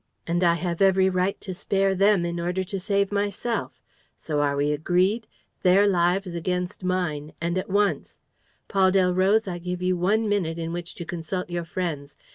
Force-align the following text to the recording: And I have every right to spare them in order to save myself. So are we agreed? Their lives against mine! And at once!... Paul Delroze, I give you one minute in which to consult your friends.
And 0.25 0.43
I 0.43 0.55
have 0.55 0.81
every 0.81 1.11
right 1.11 1.39
to 1.41 1.53
spare 1.53 1.93
them 1.93 2.25
in 2.25 2.39
order 2.39 2.63
to 2.63 2.79
save 2.79 3.11
myself. 3.11 3.79
So 4.17 4.41
are 4.41 4.55
we 4.55 4.71
agreed? 4.71 5.27
Their 5.61 5.85
lives 5.85 6.33
against 6.33 6.83
mine! 6.83 7.33
And 7.39 7.55
at 7.55 7.69
once!... 7.69 8.17
Paul 8.67 8.89
Delroze, 8.91 9.47
I 9.47 9.59
give 9.59 9.83
you 9.83 9.95
one 9.95 10.27
minute 10.27 10.57
in 10.57 10.73
which 10.73 10.95
to 10.95 11.05
consult 11.05 11.51
your 11.51 11.65
friends. 11.65 12.17